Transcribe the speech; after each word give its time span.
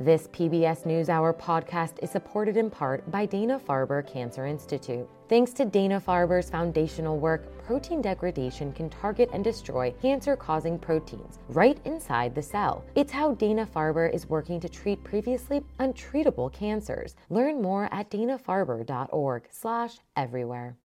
This 0.00 0.28
PBS 0.28 0.86
NewsHour 0.86 1.38
podcast 1.38 2.02
is 2.02 2.10
supported 2.10 2.56
in 2.56 2.70
part 2.70 3.10
by 3.10 3.26
Dana 3.26 3.60
Farber 3.60 4.02
Cancer 4.10 4.46
Institute. 4.46 5.06
Thanks 5.28 5.52
to 5.52 5.66
Dana 5.66 6.00
Farber's 6.00 6.48
foundational 6.48 7.18
work, 7.18 7.62
protein 7.66 8.00
degradation 8.00 8.72
can 8.72 8.88
target 8.88 9.28
and 9.34 9.44
destroy 9.44 9.92
cancer 10.00 10.36
causing 10.36 10.78
proteins 10.78 11.38
right 11.50 11.78
inside 11.84 12.34
the 12.34 12.40
cell. 12.40 12.82
It's 12.94 13.12
how 13.12 13.34
Dana 13.34 13.66
Farber 13.66 14.10
is 14.10 14.26
working 14.26 14.58
to 14.60 14.70
treat 14.70 15.04
previously 15.04 15.60
untreatable 15.80 16.50
cancers. 16.50 17.14
Learn 17.28 17.60
more 17.60 17.86
at 17.92 18.10
danafarber.org/slash 18.10 19.98
everywhere. 20.16 20.78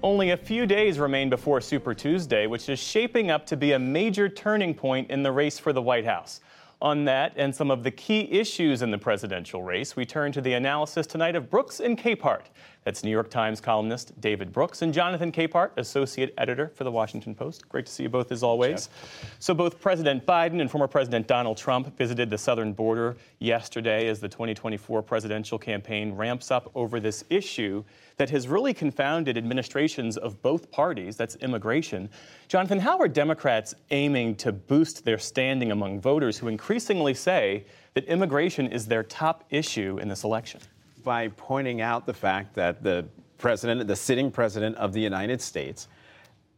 Only 0.00 0.30
a 0.30 0.36
few 0.36 0.64
days 0.66 1.00
remain 1.00 1.28
before 1.28 1.60
Super 1.60 1.92
Tuesday, 1.92 2.46
which 2.46 2.68
is 2.68 2.78
shaping 2.78 3.32
up 3.32 3.44
to 3.46 3.56
be 3.56 3.72
a 3.72 3.78
major 3.80 4.28
turning 4.28 4.74
point 4.74 5.10
in 5.10 5.24
the 5.24 5.32
race 5.32 5.58
for 5.58 5.72
the 5.72 5.82
White 5.82 6.04
House. 6.04 6.40
On 6.84 7.06
that 7.06 7.32
and 7.36 7.56
some 7.56 7.70
of 7.70 7.82
the 7.82 7.90
key 7.90 8.30
issues 8.30 8.82
in 8.82 8.90
the 8.90 8.98
presidential 8.98 9.62
race, 9.62 9.96
we 9.96 10.04
turn 10.04 10.32
to 10.32 10.42
the 10.42 10.52
analysis 10.52 11.06
tonight 11.06 11.34
of 11.34 11.48
Brooks 11.48 11.80
and 11.80 11.96
Capehart. 11.96 12.50
That's 12.84 13.02
New 13.02 13.10
York 13.10 13.30
Times 13.30 13.62
columnist 13.62 14.18
David 14.20 14.52
Brooks 14.52 14.82
and 14.82 14.92
Jonathan 14.92 15.32
Capehart, 15.32 15.70
associate 15.78 16.34
editor 16.36 16.70
for 16.74 16.84
the 16.84 16.90
Washington 16.90 17.34
Post. 17.34 17.66
Great 17.68 17.86
to 17.86 17.92
see 17.92 18.02
you 18.02 18.10
both 18.10 18.30
as 18.30 18.42
always. 18.42 18.90
So, 19.38 19.54
both 19.54 19.80
President 19.80 20.26
Biden 20.26 20.60
and 20.60 20.70
former 20.70 20.86
President 20.86 21.26
Donald 21.26 21.56
Trump 21.56 21.96
visited 21.96 22.28
the 22.28 22.36
southern 22.36 22.74
border 22.74 23.16
yesterday 23.38 24.06
as 24.08 24.20
the 24.20 24.28
2024 24.28 25.02
presidential 25.02 25.58
campaign 25.58 26.12
ramps 26.12 26.50
up 26.50 26.70
over 26.74 27.00
this 27.00 27.24
issue 27.30 27.82
that 28.18 28.28
has 28.28 28.48
really 28.48 28.74
confounded 28.74 29.38
administrations 29.38 30.18
of 30.18 30.40
both 30.42 30.70
parties 30.70 31.16
that's 31.16 31.36
immigration. 31.36 32.10
Jonathan, 32.48 32.78
how 32.78 32.98
are 32.98 33.08
Democrats 33.08 33.74
aiming 33.90 34.36
to 34.36 34.52
boost 34.52 35.04
their 35.04 35.18
standing 35.18 35.72
among 35.72 36.00
voters 36.00 36.36
who 36.36 36.48
increasingly 36.48 37.14
say 37.14 37.64
that 37.94 38.04
immigration 38.04 38.66
is 38.66 38.86
their 38.86 39.02
top 39.02 39.44
issue 39.50 39.98
in 40.00 40.08
this 40.08 40.22
election? 40.22 40.60
By 41.04 41.28
pointing 41.28 41.80
out 41.80 42.06
the 42.06 42.14
fact 42.14 42.54
that 42.54 42.82
the 42.82 43.06
president, 43.38 43.86
the 43.86 43.94
sitting 43.94 44.30
president 44.30 44.76
of 44.76 44.92
the 44.92 45.00
United 45.00 45.40
States, 45.40 45.88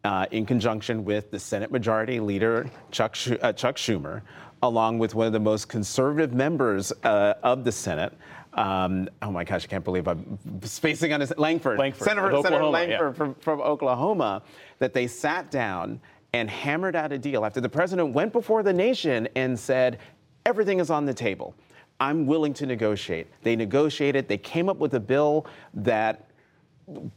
uh, 0.04 0.24
in 0.30 0.46
conjunction 0.46 1.04
with 1.04 1.32
the 1.32 1.38
Senate 1.38 1.72
Majority 1.72 2.20
Leader 2.20 2.70
Chuck, 2.92 3.16
Sch- 3.16 3.32
uh, 3.42 3.52
Chuck 3.52 3.76
Schumer, 3.76 4.22
along 4.62 5.00
with 5.00 5.14
one 5.16 5.26
of 5.26 5.32
the 5.32 5.40
most 5.40 5.68
conservative 5.68 6.32
members 6.32 6.92
uh, 7.02 7.34
of 7.42 7.64
the 7.64 7.72
Senate. 7.72 8.16
Um, 8.54 9.08
oh 9.20 9.30
my 9.30 9.44
gosh, 9.44 9.64
I 9.64 9.66
can't 9.66 9.84
believe 9.84 10.06
I'm 10.06 10.38
spacing 10.62 11.12
on 11.12 11.20
his 11.20 11.36
Lankford, 11.36 11.78
Lankford 11.78 12.06
Senator, 12.06 12.32
Oklahoma, 12.32 12.70
Lankford 12.70 13.12
yeah. 13.14 13.18
from, 13.18 13.34
from 13.34 13.60
Oklahoma, 13.60 14.42
that 14.78 14.94
they 14.94 15.06
sat 15.08 15.50
down 15.50 16.00
and 16.32 16.48
hammered 16.48 16.96
out 16.96 17.12
a 17.12 17.18
deal 17.18 17.44
after 17.44 17.60
the 17.60 17.68
president 17.68 18.14
went 18.14 18.32
before 18.32 18.62
the 18.62 18.72
nation 18.72 19.28
and 19.36 19.58
said, 19.58 19.98
everything 20.46 20.80
is 20.80 20.90
on 20.90 21.04
the 21.04 21.14
table. 21.14 21.54
I'm 21.98 22.26
willing 22.26 22.52
to 22.54 22.66
negotiate. 22.66 23.26
They 23.42 23.56
negotiated. 23.56 24.28
They 24.28 24.38
came 24.38 24.68
up 24.68 24.76
with 24.76 24.94
a 24.94 25.00
bill 25.00 25.46
that 25.74 26.30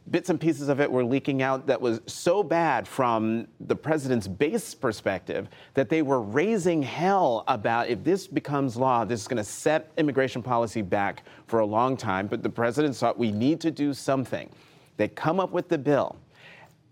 bits 0.09 0.31
and 0.31 0.41
pieces 0.41 0.67
of 0.67 0.81
it 0.81 0.91
were 0.91 1.03
leaking 1.03 1.44
out 1.44 1.67
that 1.67 1.80
was 1.80 2.02
so 2.08 2.41
bad 2.41 2.88
from 2.88 3.47
the 3.59 3.75
president's 3.75 4.27
base 4.27 4.73
perspective 4.73 5.47
that 5.75 5.89
they 5.89 6.02
were 6.02 6.21
raising 6.21 6.81
hell 6.81 7.44
about 7.47 7.88
if 7.88 8.03
this 8.03 8.25
becomes 8.25 8.75
law, 8.75 9.05
this 9.05 9.21
is 9.21 9.27
going 9.27 9.38
to 9.38 9.44
set 9.44 9.91
immigration 9.97 10.41
policy 10.41 10.81
back 10.81 11.23
for 11.45 11.59
a 11.59 11.66
long 11.66 11.95
time. 11.95 12.25
But 12.25 12.41
the 12.41 12.49
president 12.49 12.95
thought 12.95 13.17
we 13.19 13.31
need 13.31 13.61
to 13.61 13.69
do 13.69 13.93
something. 13.93 14.49
They 14.97 15.08
come 15.08 15.39
up 15.39 15.52
with 15.52 15.69
the 15.69 15.77
bill. 15.77 16.16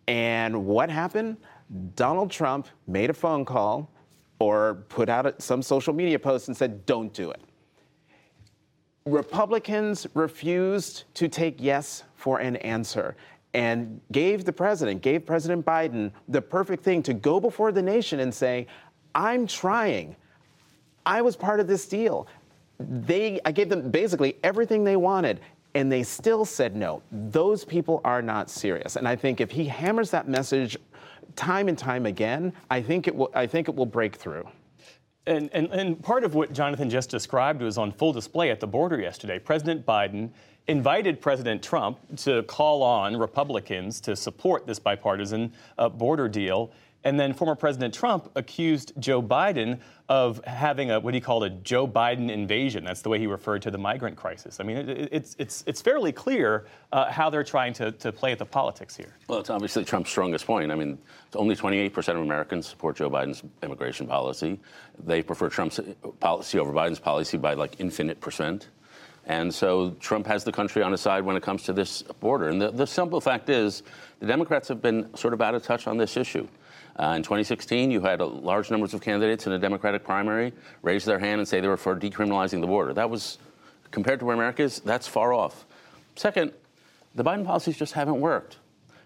And 0.08 0.66
what 0.66 0.90
happened? 0.90 1.38
Donald 1.96 2.32
Trump 2.32 2.68
made 2.86 3.10
a 3.10 3.14
phone 3.14 3.44
call 3.44 3.90
or 4.40 4.86
put 4.90 5.10
out 5.10 5.42
some 5.42 5.62
social 5.64 5.94
media 5.94 6.20
post 6.20 6.48
and 6.48 6.56
said, 6.56 6.86
don't 6.86 7.12
do 7.12 7.32
it. 7.32 7.42
Republicans 9.08 10.06
refused 10.14 11.06
to 11.14 11.30
take 11.30 11.56
yes 11.60 12.04
for 12.16 12.40
an 12.40 12.58
answer 12.58 13.16
and 13.54 14.02
gave 14.12 14.44
the 14.44 14.52
president, 14.52 15.02
gave 15.02 15.26
President 15.26 15.66
Biden 15.66 16.12
the 16.28 16.42
perfect 16.42 16.84
thing 16.84 17.02
to 17.04 17.14
go 17.14 17.40
before 17.40 17.72
the 17.72 17.82
nation 17.82 18.20
and 18.20 18.34
say, 18.34 18.68
I'm 19.16 19.48
trying. 19.48 20.16
I 21.06 21.22
was 21.22 21.38
part 21.38 21.62
of 21.62 21.68
this 21.68 21.88
deal. 21.88 22.28
They, 22.80 23.40
I 23.46 23.52
gave 23.54 23.70
them 23.70 23.90
basically 23.90 24.38
everything 24.44 24.84
they 24.84 24.98
wanted, 24.98 25.40
and 25.74 25.90
they 25.90 26.04
still 26.04 26.44
said 26.44 26.76
no. 26.76 27.02
Those 27.12 27.64
people 27.64 28.02
are 28.04 28.22
not 28.22 28.50
serious. 28.50 28.98
And 28.98 29.08
I 29.08 29.16
think 29.16 29.40
if 29.40 29.50
he 29.50 29.66
hammers 29.66 30.12
that 30.12 30.28
message 30.28 30.78
time 31.38 31.70
and 31.70 31.78
time 31.78 32.06
again, 32.06 32.52
I 32.70 32.82
think 32.82 33.08
it 33.08 33.16
will, 33.16 33.32
I 33.34 33.48
think 33.48 33.70
it 33.70 33.76
will 33.76 33.86
break 33.86 34.18
through. 34.18 34.48
And, 35.28 35.50
and, 35.52 35.68
and 35.74 36.02
part 36.02 36.24
of 36.24 36.36
what 36.36 36.54
Jonathan 36.54 36.90
just 36.90 37.10
described 37.10 37.62
was 37.62 37.78
on 37.78 37.92
full 37.92 38.14
display 38.14 38.50
at 38.50 38.62
the 38.62 38.68
border 38.68 39.00
yesterday. 39.00 39.38
President 39.38 39.86
Biden 39.86 40.30
invited 40.68 41.22
President 41.22 41.62
Trump 41.62 42.00
to 42.18 42.44
call 42.44 42.82
on 42.82 43.16
Republicans 43.16 44.00
to 44.02 44.16
support 44.16 44.66
this 44.66 44.80
bipartisan 44.80 45.54
uh, 45.78 45.90
border 45.90 46.28
deal. 46.30 46.72
And 47.04 47.20
then 47.20 47.34
former 47.34 47.56
President 47.56 47.94
Trump 47.94 48.32
accused 48.36 48.94
Joe 49.00 49.22
Biden 49.22 49.80
of 50.10 50.44
having 50.46 50.92
a 50.92 51.00
what 51.00 51.14
he 51.14 51.22
called 51.22 51.44
a 51.44 51.50
Joe 51.50 51.88
Biden 51.88 52.30
invasion. 52.30 52.84
That's 52.84 53.02
the 53.02 53.10
way 53.10 53.20
he 53.20 53.28
referred 53.28 53.62
to 53.64 53.72
the 53.72 53.78
migrant 53.78 54.16
crisis. 54.16 54.60
I 54.60 54.64
mean, 54.64 54.78
it, 54.78 55.10
it's, 55.12 55.36
it's, 55.38 55.64
it's 55.68 55.82
fairly 55.82 56.12
clear 56.12 56.66
uh, 56.92 57.12
how 57.12 57.30
they're 57.30 57.44
trying 57.44 57.74
to, 57.74 57.92
to 57.94 58.12
play 58.12 58.32
at 58.32 58.40
the 58.40 58.46
politics 58.46 58.96
here. 58.96 59.16
Well, 59.28 59.40
it's 59.40 59.50
obviously 59.50 59.86
Trump's 59.86 60.10
strongest 60.10 60.46
point. 60.46 60.72
I 60.72 60.76
mean, 60.76 60.98
only 61.36 61.56
28% 61.56 61.96
of 62.10 62.18
Americans 62.18 62.68
support 62.68 62.98
Joe 62.98 63.10
Biden's 63.10 63.44
immigration 63.62 64.08
policy. 64.08 64.60
They 65.06 65.22
prefer 65.22 65.50
Trump's 65.50 65.80
policy 66.20 66.60
over 66.60 66.74
Biden's 66.74 67.00
policy 67.00 67.38
by 67.38 67.54
like 67.54 67.80
infinite 67.80 68.20
percent. 68.20 68.70
And 69.28 69.54
so 69.54 69.92
Trump 70.00 70.26
has 70.28 70.46
the 70.46 70.54
country 70.54 70.82
on 70.82 70.94
his 70.94 71.02
side 71.02 71.26
when 71.26 71.36
it 71.36 71.44
comes 71.44 71.64
to 71.64 71.74
this 71.74 72.02
border. 72.02 72.48
And 72.48 72.62
the, 72.62 72.72
the 72.72 72.88
simple 72.88 73.20
fact 73.20 73.50
is, 73.50 73.84
the 74.20 74.26
Democrats 74.26 74.70
have 74.70 74.82
been 74.82 75.14
sort 75.16 75.34
of 75.34 75.42
out 75.42 75.54
of 75.54 75.64
touch 75.64 75.86
on 75.86 75.98
this 75.98 76.16
issue. 76.16 76.48
Uh, 77.00 77.14
in 77.16 77.22
2016, 77.22 77.92
you 77.92 78.02
had 78.02 78.22
a 78.22 78.26
large 78.26 78.72
numbers 78.72 78.94
of 78.94 79.02
candidates 79.02 79.46
in 79.46 79.54
a 79.54 79.60
Democratic 79.60 80.04
primary 80.04 80.52
raise 80.82 81.06
their 81.06 81.20
hand 81.20 81.40
and 81.40 81.48
say 81.48 81.60
they 81.60 81.68
were 81.68 81.78
for 81.78 81.96
decriminalizing 81.96 82.60
the 82.60 82.68
border. 82.68 82.94
That 82.94 83.10
was, 83.10 83.38
compared 83.92 84.20
to 84.20 84.26
where 84.26 84.36
America 84.36 84.64
is, 84.64 84.80
that's 84.80 85.08
far 85.08 85.32
off. 85.32 85.66
Second, 86.16 86.54
the 87.14 87.24
Biden 87.24 87.46
policies 87.46 87.78
just 87.78 87.94
haven't 87.94 88.20
worked. 88.20 88.58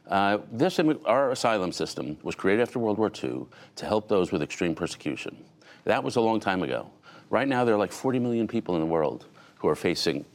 Uh, 0.08 0.40
this, 0.52 0.80
our 1.06 1.32
asylum 1.32 1.72
system 1.72 2.18
was 2.24 2.36
created 2.36 2.62
after 2.62 2.80
World 2.80 2.98
War 2.98 3.12
II 3.12 3.46
to 3.76 3.86
help 3.86 4.08
those 4.08 4.32
with 4.32 4.42
extreme 4.42 4.74
persecution. 4.74 5.44
That 5.84 6.04
was 6.04 6.16
a 6.16 6.22
long 6.22 6.40
time 6.40 6.64
ago. 6.64 6.90
Right 7.30 7.48
now, 7.48 7.66
there 7.66 7.76
are 7.76 7.78
like 7.78 7.92
40 7.92 8.20
million 8.20 8.48
people 8.48 8.76
in 8.76 8.82
the 8.82 8.88
world 8.88 9.26
who 9.58 9.68
are 9.68 9.76
facing 9.76 10.26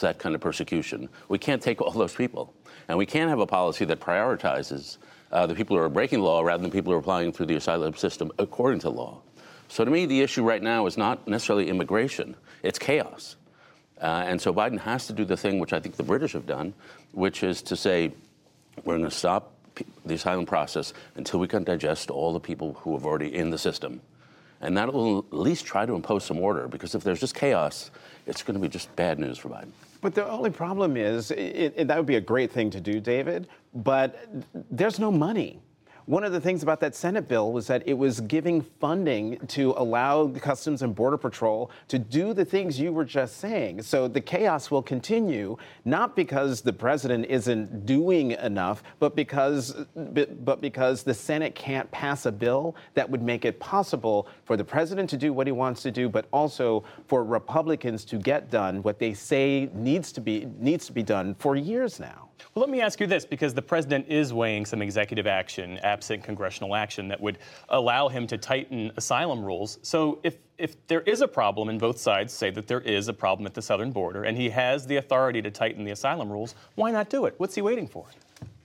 that 0.00 0.18
kind 0.18 0.34
of 0.34 0.40
persecution. 0.40 1.08
We 1.28 1.38
can't 1.38 1.62
take 1.62 1.80
all 1.80 1.90
those 1.90 2.14
people. 2.14 2.52
And 2.88 2.98
we 2.98 3.06
can't 3.06 3.30
have 3.30 3.38
a 3.38 3.46
policy 3.46 3.84
that 3.86 3.98
prioritizes 3.98 4.98
uh, 5.34 5.46
the 5.46 5.54
people 5.54 5.76
who 5.76 5.82
are 5.82 5.88
breaking 5.88 6.20
law 6.20 6.40
rather 6.40 6.62
than 6.62 6.70
people 6.70 6.92
who 6.92 6.96
are 6.96 7.00
applying 7.00 7.32
through 7.32 7.46
the 7.46 7.56
asylum 7.56 7.94
system 7.94 8.30
according 8.38 8.80
to 8.80 8.88
law. 8.88 9.20
So 9.68 9.84
to 9.84 9.90
me, 9.90 10.06
the 10.06 10.20
issue 10.22 10.44
right 10.44 10.62
now 10.62 10.86
is 10.86 10.96
not 10.96 11.26
necessarily 11.26 11.68
immigration, 11.68 12.36
it's 12.62 12.78
chaos. 12.78 13.36
Uh, 14.00 14.24
and 14.26 14.40
so 14.40 14.52
Biden 14.52 14.78
has 14.78 15.06
to 15.08 15.12
do 15.12 15.24
the 15.24 15.36
thing 15.36 15.58
which 15.58 15.72
I 15.72 15.80
think 15.80 15.96
the 15.96 16.02
British 16.02 16.32
have 16.32 16.46
done, 16.46 16.72
which 17.12 17.42
is 17.42 17.62
to 17.62 17.76
say, 17.76 18.12
we're 18.84 18.96
going 18.96 19.08
to 19.08 19.16
stop 19.16 19.52
the 20.04 20.14
asylum 20.14 20.46
process 20.46 20.92
until 21.16 21.40
we 21.40 21.48
can 21.48 21.64
digest 21.64 22.10
all 22.10 22.32
the 22.32 22.40
people 22.40 22.74
who 22.74 22.96
are 22.96 23.02
already 23.02 23.34
in 23.34 23.50
the 23.50 23.58
system. 23.58 24.00
And 24.60 24.76
that 24.76 24.92
will 24.92 25.18
at 25.18 25.32
least 25.32 25.66
try 25.66 25.84
to 25.84 25.94
impose 25.94 26.24
some 26.24 26.38
order, 26.38 26.68
because 26.68 26.94
if 26.94 27.02
there's 27.02 27.20
just 27.20 27.34
chaos, 27.34 27.90
it's 28.26 28.42
going 28.42 28.54
to 28.54 28.60
be 28.60 28.68
just 28.68 28.94
bad 28.96 29.18
news 29.18 29.38
for 29.38 29.48
Biden. 29.48 29.70
But 30.04 30.14
the 30.14 30.28
only 30.28 30.50
problem 30.50 30.98
is, 30.98 31.30
it, 31.30 31.72
it, 31.76 31.88
that 31.88 31.96
would 31.96 32.04
be 32.04 32.16
a 32.16 32.20
great 32.20 32.52
thing 32.52 32.68
to 32.68 32.78
do, 32.78 33.00
David, 33.00 33.48
but 33.72 34.28
there's 34.70 34.98
no 34.98 35.10
money. 35.10 35.62
One 36.06 36.22
of 36.22 36.32
the 36.32 36.40
things 36.40 36.62
about 36.62 36.80
that 36.80 36.94
Senate 36.94 37.28
bill 37.28 37.50
was 37.50 37.66
that 37.68 37.82
it 37.88 37.94
was 37.94 38.20
giving 38.20 38.60
funding 38.60 39.38
to 39.48 39.72
allow 39.78 40.28
Customs 40.28 40.82
and 40.82 40.94
Border 40.94 41.16
Patrol 41.16 41.70
to 41.88 41.98
do 41.98 42.34
the 42.34 42.44
things 42.44 42.78
you 42.78 42.92
were 42.92 43.06
just 43.06 43.38
saying. 43.38 43.80
So 43.80 44.06
the 44.06 44.20
chaos 44.20 44.70
will 44.70 44.82
continue, 44.82 45.56
not 45.86 46.14
because 46.14 46.60
the 46.60 46.74
president 46.74 47.24
isn't 47.30 47.86
doing 47.86 48.32
enough, 48.32 48.82
but 48.98 49.16
because, 49.16 49.72
but 49.94 50.60
because 50.60 51.04
the 51.04 51.14
Senate 51.14 51.54
can't 51.54 51.90
pass 51.90 52.26
a 52.26 52.32
bill 52.32 52.76
that 52.92 53.08
would 53.08 53.22
make 53.22 53.46
it 53.46 53.58
possible 53.58 54.28
for 54.44 54.58
the 54.58 54.64
president 54.64 55.08
to 55.08 55.16
do 55.16 55.32
what 55.32 55.46
he 55.46 55.52
wants 55.52 55.80
to 55.84 55.90
do, 55.90 56.10
but 56.10 56.26
also 56.34 56.84
for 57.08 57.24
Republicans 57.24 58.04
to 58.04 58.16
get 58.18 58.50
done 58.50 58.82
what 58.82 58.98
they 58.98 59.14
say 59.14 59.70
needs 59.72 60.12
to 60.12 60.20
be 60.20 60.46
needs 60.58 60.84
to 60.84 60.92
be 60.92 61.02
done 61.02 61.34
for 61.36 61.56
years 61.56 61.98
now. 61.98 62.28
Well, 62.54 62.60
let 62.60 62.70
me 62.70 62.80
ask 62.80 63.00
you 63.00 63.06
this 63.06 63.24
because 63.24 63.54
the 63.54 63.62
president 63.62 64.06
is 64.08 64.32
weighing 64.32 64.64
some 64.64 64.82
executive 64.82 65.26
action, 65.26 65.78
absent 65.94 66.24
congressional 66.24 66.74
action, 66.74 67.08
that 67.08 67.20
would 67.20 67.38
allow 67.68 68.08
him 68.08 68.26
to 68.26 68.36
tighten 68.36 68.90
asylum 68.96 69.40
rules. 69.44 69.78
So, 69.82 70.18
if, 70.22 70.34
if 70.58 70.72
there 70.86 71.02
is 71.02 71.20
a 71.20 71.28
problem, 71.28 71.68
and 71.68 71.78
both 71.78 71.98
sides 71.98 72.32
say 72.32 72.50
that 72.50 72.66
there 72.66 72.80
is 72.80 73.08
a 73.08 73.12
problem 73.12 73.46
at 73.46 73.54
the 73.54 73.62
southern 73.62 73.92
border, 73.92 74.24
and 74.24 74.36
he 74.36 74.50
has 74.50 74.86
the 74.86 74.96
authority 74.96 75.40
to 75.42 75.50
tighten 75.50 75.84
the 75.84 75.92
asylum 75.92 76.28
rules, 76.30 76.54
why 76.74 76.90
not 76.90 77.10
do 77.10 77.26
it? 77.26 77.34
What's 77.38 77.54
he 77.54 77.62
waiting 77.62 77.88
for? 77.88 78.06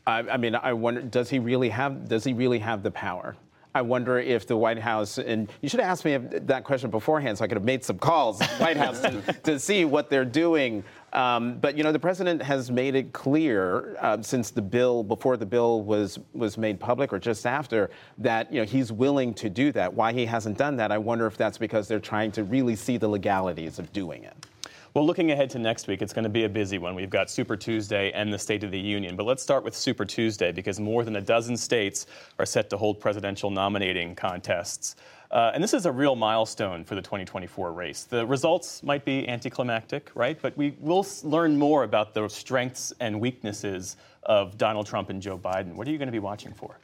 I, 0.08 0.20
I 0.34 0.38
mean, 0.38 0.56
I 0.56 0.74
wonder, 0.74 1.02
does 1.02 1.30
he 1.30 1.40
really 1.40 1.70
have 1.70 2.10
does 2.10 2.24
he 2.24 2.34
really 2.34 2.60
have 2.60 2.84
the 2.84 2.92
power? 2.92 3.36
I 3.76 3.84
wonder 3.84 4.18
if 4.18 4.48
the 4.48 4.58
White 4.58 4.80
House, 4.80 5.20
and 5.20 5.48
you 5.62 5.70
should 5.70 5.80
have 5.80 5.90
asked 5.90 6.04
me 6.04 6.18
that 6.18 6.64
question 6.64 6.90
beforehand 6.90 7.38
so 7.38 7.46
I 7.46 7.48
could 7.48 7.58
have 7.58 7.64
made 7.64 7.84
some 7.84 8.00
calls 8.00 8.40
to 8.40 8.48
the 8.48 8.64
White 8.64 8.78
House 8.78 9.00
to, 9.02 9.22
to, 9.44 9.60
see 9.60 9.86
what 9.86 10.10
they're 10.10 10.26
doing. 10.26 10.84
Um, 11.14 11.60
but 11.60 11.78
you 11.78 11.84
know, 11.84 11.92
the 11.92 12.00
president 12.00 12.42
has 12.42 12.72
made 12.72 12.96
it 12.96 13.14
clear 13.14 13.96
uh, 14.00 14.22
since 14.24 14.50
the 14.50 14.62
bill, 14.62 15.04
before 15.04 15.38
the 15.38 15.46
bill 15.46 15.84
was 15.84 16.18
was 16.34 16.58
made 16.58 16.80
public, 16.80 17.14
or 17.14 17.20
just 17.20 17.46
after, 17.46 17.92
that 18.18 18.52
you 18.52 18.60
know 18.60 18.66
he's 18.66 18.92
willing 18.92 19.36
to 19.36 19.50
do 19.50 19.72
that. 19.74 19.94
Why 19.94 20.14
he 20.14 20.26
hasn't 20.26 20.58
done 20.58 20.76
that, 20.78 20.92
I 20.92 20.98
wonder 20.98 21.28
if 21.28 21.38
that's 21.38 21.60
because 21.60 21.88
they're 21.88 22.00
trying 22.00 22.32
to 22.34 22.44
really 22.44 22.76
see 22.76 22.98
the 22.98 23.08
legalities 23.08 23.78
of 23.78 23.94
doing 23.94 24.24
it. 24.24 24.48
Well, 24.96 25.06
looking 25.06 25.30
ahead 25.30 25.52
to 25.52 25.60
next 25.60 25.88
week, 25.88 26.02
it's 26.02 26.14
going 26.14 26.24
to 26.24 26.32
be 26.32 26.46
a 26.46 26.50
busy 26.50 26.80
one. 26.80 26.96
We've 26.96 27.12
got 27.12 27.30
Super 27.30 27.56
Tuesday 27.56 28.12
and 28.12 28.34
the 28.34 28.40
State 28.40 28.64
of 28.64 28.72
the 28.72 28.80
Union. 28.80 29.16
But 29.16 29.28
let's 29.28 29.44
start 29.44 29.64
with 29.64 29.76
Super 29.76 30.04
Tuesday 30.04 30.52
because 30.52 30.80
more 30.80 31.04
than 31.04 31.18
a 31.18 31.22
dozen 31.22 31.56
states 31.58 32.08
are 32.40 32.46
set 32.46 32.72
to 32.72 32.78
hold 32.78 33.00
presidential 33.00 33.52
nominating 33.52 34.16
contests. 34.16 34.96
Uh, 35.30 35.52
and 35.54 35.64
this 35.64 35.76
is 35.76 35.86
a 35.86 35.92
real 35.92 36.16
milestone 36.16 36.84
for 36.84 36.96
the 36.96 37.04
2024 37.04 37.72
race. 37.72 38.06
The 38.06 38.26
results 38.26 38.82
might 38.82 39.06
be 39.06 39.30
anticlimactic, 39.30 40.10
right? 40.16 40.42
But 40.42 40.58
we 40.58 40.76
will 40.80 41.06
learn 41.22 41.56
more 41.56 41.84
about 41.84 42.16
the 42.16 42.28
strengths 42.28 42.92
and 43.00 43.22
weaknesses 43.22 43.96
of 44.24 44.58
Donald 44.58 44.88
Trump 44.88 45.12
and 45.12 45.22
Joe 45.22 45.38
Biden. 45.38 45.76
What 45.76 45.88
are 45.88 45.92
you 45.92 46.00
going 46.00 46.08
to 46.08 46.12
be 46.12 46.18
watching 46.18 46.52
for? 46.52 46.80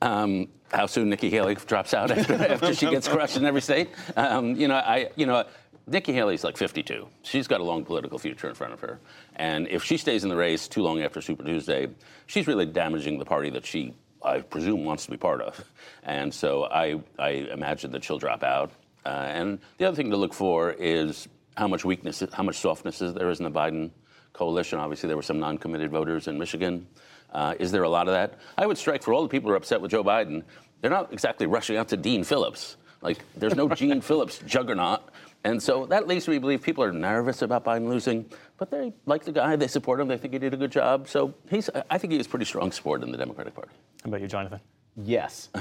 Um, 0.00 0.46
how 0.72 0.86
soon 0.86 1.10
Nikki 1.10 1.28
Haley 1.28 1.56
drops 1.56 1.92
out 1.92 2.12
after, 2.12 2.34
after 2.52 2.72
she 2.72 2.88
gets 2.88 3.08
crushed 3.08 3.36
in 3.36 3.44
every 3.44 3.60
state. 3.60 3.88
Um, 4.16 4.54
you 4.54 4.68
know, 4.68 4.76
I, 4.76 5.10
you 5.16 5.26
know, 5.26 5.44
Nikki 5.88 6.12
Haley's 6.12 6.44
like 6.44 6.56
52. 6.56 7.08
She's 7.22 7.48
got 7.48 7.60
a 7.60 7.64
long 7.64 7.84
political 7.84 8.18
future 8.18 8.48
in 8.48 8.54
front 8.54 8.72
of 8.72 8.80
her. 8.80 8.98
And 9.36 9.66
if 9.68 9.82
she 9.82 9.96
stays 9.96 10.22
in 10.22 10.28
the 10.28 10.36
race 10.36 10.68
too 10.68 10.82
long 10.82 11.02
after 11.02 11.20
Super 11.20 11.44
Tuesday, 11.44 11.88
she's 12.26 12.46
really 12.46 12.66
damaging 12.66 13.18
the 13.18 13.24
party 13.24 13.50
that 13.50 13.64
she, 13.64 13.94
I 14.22 14.40
presume, 14.40 14.84
wants 14.84 15.04
to 15.06 15.10
be 15.10 15.16
part 15.16 15.40
of. 15.40 15.64
And 16.02 16.32
so 16.32 16.64
I, 16.64 17.00
I 17.18 17.30
imagine 17.30 17.92
that 17.92 18.04
she'll 18.04 18.18
drop 18.18 18.42
out. 18.42 18.70
Uh, 19.04 19.08
and 19.08 19.58
the 19.78 19.86
other 19.86 19.96
thing 19.96 20.10
to 20.10 20.16
look 20.16 20.34
for 20.34 20.72
is 20.72 21.28
how 21.56 21.68
much 21.68 21.84
weakness, 21.84 22.22
how 22.32 22.42
much 22.42 22.56
softness 22.56 23.00
is 23.00 23.14
there 23.14 23.30
is 23.30 23.40
in 23.40 23.44
the 23.44 23.50
Biden 23.50 23.90
coalition. 24.32 24.78
Obviously, 24.78 25.06
there 25.06 25.16
were 25.16 25.22
some 25.22 25.40
non 25.40 25.58
committed 25.58 25.90
voters 25.90 26.28
in 26.28 26.38
Michigan. 26.38 26.86
Uh, 27.32 27.54
is 27.58 27.72
there 27.72 27.82
a 27.82 27.88
lot 27.88 28.08
of 28.08 28.14
that? 28.14 28.38
I 28.56 28.66
would 28.66 28.78
strike 28.78 29.02
for 29.02 29.12
all 29.12 29.22
the 29.22 29.28
people 29.28 29.48
who 29.48 29.54
are 29.54 29.56
upset 29.56 29.80
with 29.80 29.90
Joe 29.90 30.04
Biden, 30.04 30.44
they're 30.80 30.90
not 30.90 31.12
exactly 31.12 31.46
rushing 31.46 31.76
out 31.76 31.88
to 31.88 31.96
Dean 31.96 32.24
Phillips. 32.24 32.76
Like, 33.00 33.18
there's 33.36 33.54
no 33.54 33.68
Dean 33.68 34.00
Phillips 34.00 34.40
juggernaut 34.46 35.02
and 35.44 35.62
so 35.62 35.86
that 35.86 36.08
leads 36.08 36.26
me 36.26 36.34
to 36.34 36.40
believe 36.40 36.62
people 36.62 36.82
are 36.82 36.92
nervous 36.92 37.42
about 37.42 37.64
Biden 37.64 37.88
losing, 37.88 38.26
but 38.56 38.70
they 38.70 38.92
like 39.06 39.24
the 39.24 39.32
guy, 39.32 39.54
they 39.56 39.68
support 39.68 40.00
him, 40.00 40.08
they 40.08 40.18
think 40.18 40.32
he 40.32 40.38
did 40.38 40.52
a 40.52 40.56
good 40.56 40.72
job. 40.72 41.08
So 41.08 41.32
he's, 41.48 41.70
I 41.90 41.98
think 41.98 42.12
he 42.12 42.16
has 42.16 42.26
pretty 42.26 42.44
strong 42.44 42.72
support 42.72 43.02
in 43.02 43.12
the 43.12 43.18
Democratic 43.18 43.54
Party. 43.54 43.70
How 44.02 44.08
about 44.08 44.20
you, 44.20 44.26
Jonathan? 44.26 44.60
Yes. 44.96 45.48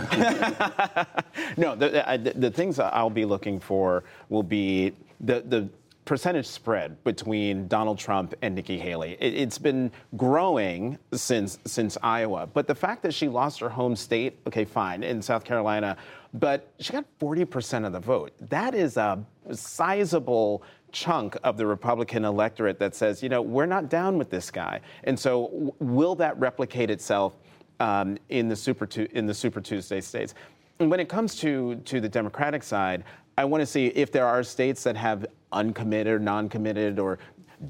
no, 1.57 1.75
the, 1.75 2.03
the, 2.23 2.33
the, 2.35 2.49
things 2.49 2.79
I'll 2.79 3.11
be 3.11 3.23
looking 3.23 3.59
for 3.59 4.03
will 4.29 4.41
be 4.41 4.93
the, 5.19 5.41
the 5.41 5.69
percentage 6.05 6.47
spread 6.47 7.03
between 7.03 7.67
Donald 7.67 7.99
Trump 7.99 8.33
and 8.41 8.55
Nikki 8.55 8.79
Haley. 8.79 9.15
It, 9.19 9.35
has 9.35 9.59
been 9.59 9.91
growing 10.15 10.97
since 11.13 11.59
since 11.65 11.97
Iowa, 12.01 12.47
but 12.51 12.65
the 12.65 12.73
fact 12.73 13.03
that 13.03 13.13
she 13.13 13.27
lost 13.27 13.59
her 13.59 13.69
home 13.69 13.95
state, 13.95 14.39
okay, 14.47 14.65
fine, 14.65 15.03
in 15.03 15.21
South 15.21 15.43
Carolina, 15.43 15.97
but 16.39 16.73
she 16.79 16.93
got 16.93 17.05
40% 17.19 17.85
of 17.85 17.93
the 17.93 17.99
vote. 17.99 18.31
That 18.49 18.75
is 18.75 18.97
a 18.97 19.23
sizable 19.51 20.63
chunk 20.91 21.37
of 21.43 21.57
the 21.57 21.65
Republican 21.65 22.25
electorate 22.25 22.79
that 22.79 22.95
says, 22.95 23.21
you 23.21 23.29
know, 23.29 23.41
we're 23.41 23.65
not 23.65 23.89
down 23.89 24.17
with 24.17 24.29
this 24.29 24.51
guy. 24.51 24.81
And 25.03 25.19
so, 25.19 25.73
will 25.79 26.15
that 26.15 26.37
replicate 26.39 26.89
itself 26.89 27.33
um, 27.79 28.17
in 28.29 28.47
the 28.47 28.55
Super 28.55 28.85
tu- 28.85 29.07
in 29.11 29.25
the 29.25 29.33
Super 29.33 29.61
Tuesday 29.61 30.01
states? 30.01 30.33
And 30.79 30.91
when 30.91 30.99
it 30.99 31.09
comes 31.09 31.35
to 31.37 31.75
to 31.85 31.99
the 31.99 32.09
Democratic 32.09 32.63
side, 32.63 33.03
I 33.37 33.45
want 33.45 33.61
to 33.61 33.65
see 33.65 33.87
if 33.87 34.11
there 34.11 34.25
are 34.25 34.43
states 34.43 34.83
that 34.83 34.95
have 34.95 35.25
uncommitted, 35.51 36.21
non-committed, 36.21 36.99
or 36.99 37.19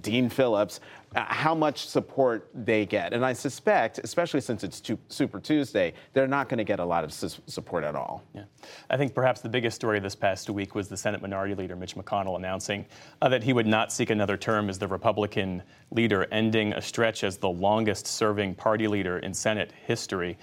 Dean 0.02 0.30
Phillips, 0.30 0.80
uh, 1.16 1.24
how 1.24 1.56
much 1.56 1.88
support 1.88 2.50
they 2.54 2.86
get. 2.86 3.14
And 3.14 3.26
I 3.26 3.34
suspect, 3.34 4.00
especially 4.04 4.42
since 4.42 4.64
it's 4.64 4.82
Super 5.08 5.40
Tuesday, 5.40 5.94
they're 6.14 6.28
not 6.28 6.50
going 6.50 6.58
to 6.58 6.64
get 6.64 6.80
a 6.80 6.86
lot 6.86 7.04
of 7.04 7.14
su- 7.14 7.42
support 7.48 7.84
at 7.84 7.96
all. 7.96 8.24
Yeah. 8.34 8.44
I 8.90 8.98
think 8.98 9.14
perhaps 9.14 9.42
the 9.42 9.50
biggest 9.50 9.76
story 9.76 10.00
this 10.00 10.16
past 10.16 10.50
week 10.50 10.76
was 10.76 10.90
the 10.90 10.98
Senate 10.98 11.22
Minority 11.22 11.56
Leader, 11.56 11.76
Mitch 11.76 11.96
McConnell, 11.96 12.36
announcing 12.36 12.86
uh, 13.22 13.30
that 13.30 13.42
he 13.42 13.54
would 13.54 13.68
not 13.68 13.92
seek 13.92 14.10
another 14.10 14.36
term 14.38 14.70
as 14.70 14.78
the 14.78 14.88
Republican 14.88 15.64
leader, 15.92 16.28
ending 16.32 16.74
a 16.74 16.82
stretch 16.82 17.24
as 17.24 17.38
the 17.38 17.50
longest 17.50 18.06
serving 18.06 18.56
party 18.56 18.88
leader 18.88 19.20
in 19.20 19.34
Senate 19.34 19.72
history. 19.86 20.38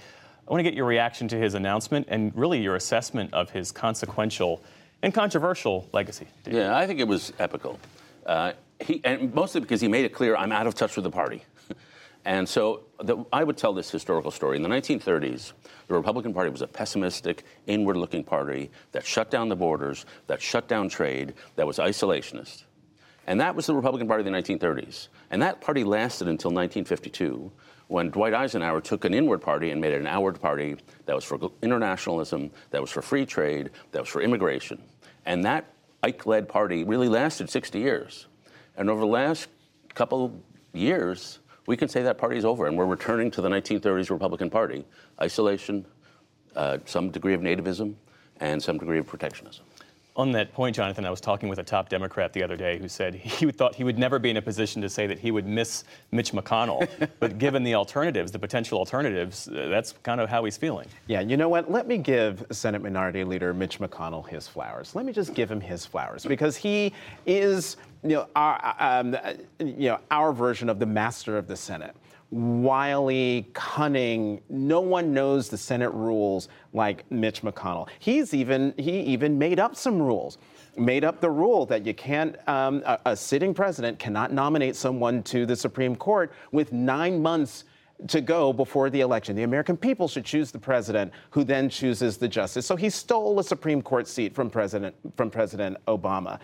I 0.47 0.51
want 0.51 0.59
to 0.59 0.63
get 0.63 0.73
your 0.73 0.85
reaction 0.85 1.27
to 1.29 1.37
his 1.37 1.53
announcement 1.53 2.07
and 2.09 2.35
really 2.35 2.61
your 2.61 2.75
assessment 2.75 3.33
of 3.33 3.49
his 3.49 3.71
consequential 3.71 4.63
and 5.01 5.13
controversial 5.13 5.87
legacy. 5.93 6.27
Yeah, 6.47 6.75
I 6.75 6.87
think 6.87 6.99
it 6.99 7.07
was 7.07 7.33
epical. 7.39 7.79
Uh, 8.25 8.53
he, 8.79 9.01
and 9.03 9.33
mostly 9.33 9.61
because 9.61 9.81
he 9.81 9.87
made 9.87 10.05
it 10.05 10.13
clear 10.13 10.35
I'm 10.35 10.51
out 10.51 10.67
of 10.67 10.75
touch 10.75 10.95
with 10.95 11.03
the 11.03 11.11
party. 11.11 11.43
and 12.25 12.47
so 12.47 12.83
the, 13.03 13.23
I 13.31 13.43
would 13.43 13.57
tell 13.57 13.73
this 13.73 13.89
historical 13.89 14.31
story. 14.31 14.57
In 14.57 14.63
the 14.63 14.69
1930s, 14.69 15.53
the 15.87 15.93
Republican 15.93 16.33
Party 16.33 16.49
was 16.49 16.61
a 16.61 16.67
pessimistic, 16.67 17.43
inward 17.67 17.97
looking 17.97 18.23
party 18.23 18.71
that 18.91 19.05
shut 19.05 19.29
down 19.31 19.49
the 19.49 19.55
borders, 19.55 20.05
that 20.27 20.41
shut 20.41 20.67
down 20.67 20.89
trade, 20.89 21.33
that 21.55 21.65
was 21.65 21.77
isolationist. 21.77 22.63
And 23.27 23.39
that 23.41 23.55
was 23.55 23.65
the 23.65 23.73
Republican 23.73 24.07
Party 24.07 24.21
of 24.21 24.25
the 24.25 24.55
1930s. 24.55 25.07
And 25.31 25.41
that 25.41 25.61
party 25.61 25.83
lasted 25.83 26.27
until 26.27 26.51
1952, 26.51 27.51
when 27.87 28.09
Dwight 28.09 28.33
Eisenhower 28.33 28.81
took 28.81 29.05
an 29.05 29.13
inward 29.13 29.39
party 29.39 29.71
and 29.71 29.79
made 29.79 29.93
it 29.93 29.99
an 29.99 30.07
outward 30.07 30.39
party 30.39 30.75
that 31.05 31.15
was 31.15 31.23
for 31.23 31.39
internationalism, 31.61 32.51
that 32.71 32.81
was 32.81 32.91
for 32.91 33.01
free 33.01 33.25
trade, 33.25 33.71
that 33.91 34.01
was 34.01 34.09
for 34.09 34.21
immigration. 34.21 34.81
And 35.25 35.43
that 35.45 35.65
Ike 36.03 36.25
led 36.25 36.47
party 36.47 36.83
really 36.83 37.09
lasted 37.09 37.49
60 37.49 37.79
years. 37.79 38.27
And 38.77 38.89
over 38.89 39.01
the 39.01 39.07
last 39.07 39.47
couple 39.93 40.33
years, 40.73 41.39
we 41.67 41.77
can 41.77 41.87
say 41.87 42.03
that 42.03 42.17
party 42.17 42.37
is 42.37 42.45
over 42.45 42.67
and 42.67 42.77
we're 42.77 42.85
returning 42.85 43.31
to 43.31 43.41
the 43.41 43.49
1930s 43.49 44.09
Republican 44.09 44.49
Party 44.49 44.85
isolation, 45.21 45.85
uh, 46.55 46.77
some 46.85 47.09
degree 47.09 47.33
of 47.33 47.41
nativism, 47.41 47.95
and 48.39 48.61
some 48.61 48.77
degree 48.77 48.99
of 48.99 49.07
protectionism. 49.07 49.65
On 50.17 50.31
that 50.31 50.53
point, 50.53 50.77
Jonathan, 50.77 51.05
I 51.05 51.09
was 51.09 51.19
talking 51.19 51.49
with 51.49 51.59
a 51.59 51.63
top 51.63 51.89
Democrat 51.89 52.31
the 52.31 52.41
other 52.41 52.55
day 52.55 52.77
who 52.77 52.87
said 52.87 53.15
he 53.15 53.51
thought 53.51 53.75
he 53.75 53.83
would 53.83 53.99
never 53.99 54.17
be 54.17 54.29
in 54.29 54.37
a 54.37 54.41
position 54.41 54.81
to 54.81 54.89
say 54.89 55.07
that 55.07 55.19
he 55.19 55.29
would 55.29 55.45
miss 55.45 55.83
Mitch 56.11 56.31
McConnell. 56.31 56.87
but 57.19 57.37
given 57.37 57.63
the 57.63 57.75
alternatives, 57.75 58.31
the 58.31 58.39
potential 58.39 58.77
alternatives, 58.79 59.49
uh, 59.49 59.67
that's 59.69 59.91
kind 60.03 60.21
of 60.21 60.29
how 60.29 60.45
he's 60.45 60.55
feeling. 60.55 60.87
Yeah, 61.07 61.19
you 61.19 61.35
know 61.35 61.49
what? 61.49 61.69
Let 61.69 61.85
me 61.85 61.97
give 61.97 62.45
Senate 62.51 62.81
Minority 62.81 63.25
Leader 63.25 63.53
Mitch 63.53 63.79
McConnell 63.79 64.25
his 64.25 64.47
flowers. 64.47 64.95
Let 64.95 65.05
me 65.05 65.11
just 65.11 65.33
give 65.33 65.51
him 65.51 65.59
his 65.59 65.85
flowers 65.85 66.25
because 66.25 66.55
he 66.55 66.93
is, 67.25 67.75
you 68.01 68.11
know, 68.11 68.27
our, 68.37 68.75
um, 68.79 69.17
you 69.59 69.89
know, 69.89 69.99
our 70.11 70.31
version 70.31 70.69
of 70.69 70.79
the 70.79 70.85
master 70.85 71.37
of 71.37 71.47
the 71.47 71.57
Senate 71.57 71.93
wily, 72.31 73.49
cunning. 73.53 74.41
No 74.49 74.81
one 74.81 75.13
knows 75.13 75.49
the 75.49 75.57
Senate 75.57 75.91
rules 75.93 76.49
like 76.73 77.09
Mitch 77.11 77.41
McConnell. 77.41 77.87
He's 77.99 78.33
even 78.33 78.73
he 78.77 79.01
even 79.01 79.37
made 79.37 79.59
up 79.59 79.75
some 79.75 80.01
rules. 80.01 80.37
Made 80.77 81.05
up 81.05 81.21
the 81.21 81.29
rule 81.29 81.65
that 81.67 81.85
you 81.85 81.93
can't, 81.93 82.35
um, 82.49 82.83
a, 82.85 82.99
a 83.05 83.15
sitting 83.15 83.53
president 83.53 83.97
cannot 83.97 84.33
nominate 84.33 84.75
someone 84.75 85.23
to 85.23 85.45
the 85.45 85.55
Supreme 85.55 85.95
Court 85.95 86.33
with 86.51 86.73
nine 86.73 87.21
months 87.21 87.63
to 88.07 88.19
go 88.19 88.51
before 88.51 88.89
the 88.89 88.99
election. 88.99 89.37
The 89.37 89.43
American 89.43 89.77
people 89.77 90.07
should 90.07 90.25
choose 90.25 90.51
the 90.51 90.59
president 90.59 91.13
who 91.29 91.43
then 91.45 91.69
chooses 91.69 92.17
the 92.17 92.27
justice. 92.27 92.65
So 92.65 92.75
he 92.75 92.89
stole 92.89 93.39
a 93.39 93.43
Supreme 93.43 93.81
Court 93.81 94.07
seat 94.07 94.35
from 94.35 94.49
President, 94.49 94.93
from 95.15 95.29
President 95.29 95.77
Obama. 95.87 96.39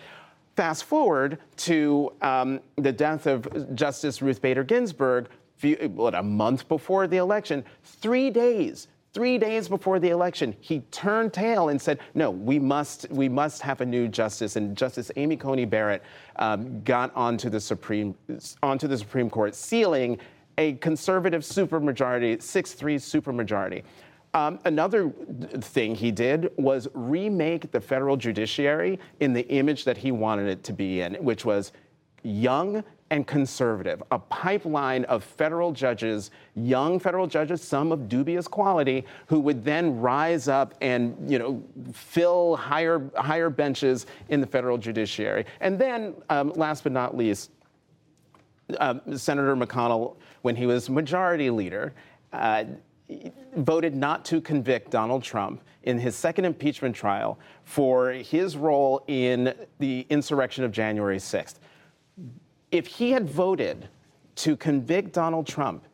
Fast 0.56 0.84
forward 0.84 1.38
to 1.56 2.12
um, 2.20 2.60
the 2.76 2.92
death 2.92 3.26
of 3.26 3.74
Justice 3.74 4.20
Ruth 4.22 4.40
Bader 4.40 4.64
Ginsburg, 4.64 5.28
few, 5.62 5.76
what, 5.94 6.14
a 6.16 6.22
month 6.22 6.66
before 6.68 7.06
the 7.06 7.18
election, 7.18 7.64
three 7.84 8.30
days, 8.30 8.88
three 9.12 9.38
days 9.38 9.68
before 9.68 10.00
the 10.00 10.08
election, 10.08 10.56
he 10.58 10.80
turned 10.90 11.32
tail 11.32 11.68
and 11.68 11.80
said, 11.80 12.00
"No, 12.14 12.30
we 12.32 12.58
must, 12.58 13.08
we 13.10 13.28
must 13.28 13.62
have 13.62 13.80
a 13.80 13.86
new 13.86 14.08
justice." 14.08 14.56
And 14.56 14.76
Justice 14.76 15.12
Amy 15.14 15.36
Coney 15.36 15.64
Barrett 15.64 16.02
um, 16.36 16.82
got 16.82 17.14
onto 17.14 17.48
the 17.48 17.60
Supreme, 17.60 18.16
onto 18.60 18.88
the 18.88 18.98
Supreme 18.98 19.30
Court, 19.30 19.54
sealing 19.54 20.18
a 20.58 20.72
conservative 20.74 21.42
supermajority, 21.42 22.42
six-three 22.42 22.96
supermajority. 22.96 23.84
Um, 24.34 24.58
another 24.64 25.12
thing 25.60 25.94
he 25.94 26.10
did 26.10 26.50
was 26.56 26.88
remake 26.94 27.70
the 27.70 27.80
federal 27.80 28.16
judiciary 28.16 28.98
in 29.20 29.32
the 29.32 29.46
image 29.48 29.84
that 29.84 29.96
he 29.96 30.10
wanted 30.10 30.48
it 30.48 30.64
to 30.64 30.72
be 30.72 31.02
in, 31.02 31.14
which 31.14 31.44
was 31.44 31.72
young 32.24 32.82
and 33.12 33.26
conservative, 33.26 34.02
a 34.10 34.18
pipeline 34.18 35.04
of 35.04 35.22
federal 35.22 35.70
judges, 35.70 36.30
young 36.54 36.98
federal 36.98 37.26
judges, 37.26 37.62
some 37.62 37.92
of 37.92 38.08
dubious 38.08 38.48
quality, 38.48 39.04
who 39.26 39.38
would 39.38 39.62
then 39.62 40.00
rise 40.00 40.48
up 40.48 40.72
and 40.80 41.14
you 41.30 41.38
know 41.38 41.62
fill 41.92 42.56
higher 42.56 43.10
higher 43.14 43.50
benches 43.50 44.06
in 44.30 44.40
the 44.40 44.46
federal 44.46 44.78
judiciary. 44.78 45.44
And 45.60 45.78
then, 45.78 46.14
um, 46.30 46.54
last 46.56 46.84
but 46.84 46.92
not 46.92 47.14
least, 47.14 47.50
uh, 48.80 48.94
Senator 49.14 49.54
McConnell, 49.56 50.16
when 50.40 50.56
he 50.56 50.64
was 50.64 50.88
majority 50.88 51.50
leader. 51.50 51.92
Uh, 52.32 52.64
voted 53.56 53.94
not 53.94 54.24
to 54.24 54.40
convict 54.40 54.90
Donald 54.90 55.22
Trump 55.22 55.60
in 55.82 55.98
his 55.98 56.16
second 56.16 56.46
impeachment 56.46 56.96
trial 56.96 57.38
for 57.64 58.12
his 58.12 58.56
role 58.56 59.04
in 59.06 59.52
the 59.80 60.06
insurrection 60.08 60.64
of 60.64 60.72
January 60.72 61.18
6th. 61.18 61.56
If 62.72 62.86
he 62.86 63.12
had 63.12 63.28
voted 63.28 63.88
to 64.36 64.56
convict 64.56 65.12
Donald 65.12 65.46
Trump, 65.46 65.84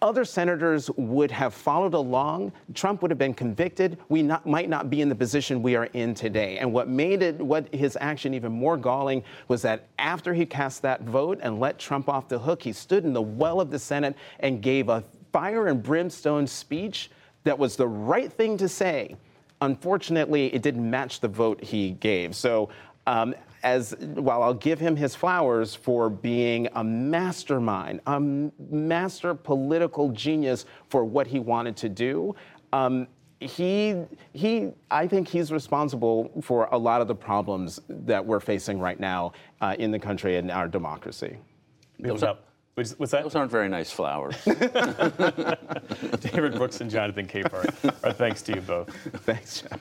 other 0.00 0.24
senators 0.24 0.90
would 0.96 1.30
have 1.30 1.52
followed 1.52 1.92
along. 1.92 2.52
Trump 2.72 3.02
would 3.02 3.10
have 3.10 3.18
been 3.18 3.34
convicted. 3.34 3.98
We 4.08 4.22
not, 4.22 4.46
might 4.46 4.68
not 4.68 4.88
be 4.88 5.02
in 5.02 5.08
the 5.10 5.14
position 5.14 5.60
we 5.60 5.76
are 5.76 5.86
in 5.92 6.14
today. 6.14 6.58
And 6.58 6.72
what 6.72 6.88
made 6.88 7.20
it, 7.20 7.38
what 7.38 7.72
his 7.74 7.98
action 8.00 8.32
even 8.32 8.52
more 8.52 8.78
galling 8.78 9.24
was 9.48 9.60
that 9.62 9.88
after 9.98 10.32
he 10.32 10.46
cast 10.46 10.80
that 10.82 11.02
vote 11.02 11.40
and 11.42 11.60
let 11.60 11.78
Trump 11.78 12.08
off 12.08 12.28
the 12.28 12.38
hook, 12.38 12.62
he 12.62 12.72
stood 12.72 13.04
in 13.04 13.12
the 13.12 13.20
well 13.20 13.60
of 13.60 13.70
the 13.70 13.78
Senate 13.78 14.14
and 14.38 14.62
gave 14.62 14.88
a 14.88 15.04
fire 15.32 15.66
and 15.66 15.82
brimstone 15.82 16.46
speech 16.46 17.10
that 17.44 17.58
was 17.58 17.76
the 17.76 17.88
right 17.88 18.32
thing 18.32 18.56
to 18.56 18.68
say. 18.68 19.16
Unfortunately, 19.60 20.46
it 20.54 20.62
didn't 20.62 20.88
match 20.88 21.20
the 21.20 21.28
vote 21.28 21.62
he 21.62 21.90
gave. 21.92 22.34
So 22.34 22.70
um, 23.06 23.34
as 23.62 23.94
while 23.98 24.42
I'll 24.42 24.54
give 24.54 24.80
him 24.80 24.96
his 24.96 25.14
flowers 25.14 25.74
for 25.74 26.08
being 26.08 26.68
a 26.74 26.84
mastermind, 26.84 28.00
a 28.06 28.20
master 28.20 29.34
political 29.34 30.10
genius 30.10 30.66
for 30.88 31.04
what 31.04 31.26
he 31.26 31.38
wanted 31.38 31.76
to 31.78 31.88
do, 31.88 32.34
um, 32.72 33.06
he 33.40 33.96
he 34.32 34.70
I 34.90 35.06
think 35.06 35.28
he's 35.28 35.50
responsible 35.50 36.30
for 36.42 36.68
a 36.72 36.78
lot 36.78 37.00
of 37.00 37.08
the 37.08 37.14
problems 37.14 37.80
that 37.88 38.24
we're 38.24 38.40
facing 38.40 38.78
right 38.78 39.00
now 39.00 39.32
uh, 39.60 39.74
in 39.78 39.90
the 39.90 39.98
country 39.98 40.36
and 40.36 40.50
our 40.50 40.68
democracy. 40.68 41.38
What's 41.98 42.22
up? 42.22 42.46
What's, 42.74 42.98
what's 42.98 43.12
that? 43.12 43.24
Those 43.24 43.34
aren't 43.34 43.50
very 43.50 43.68
nice 43.68 43.90
flowers. 43.90 44.36
David 44.44 45.58
Brooks 46.54 46.80
and 46.80 46.90
Jonathan 46.90 47.26
Capehart. 47.26 48.04
Our 48.04 48.12
thanks 48.12 48.42
to 48.42 48.54
you 48.54 48.60
both. 48.60 48.94
Thanks, 49.24 49.62
Geoff. 49.62 49.80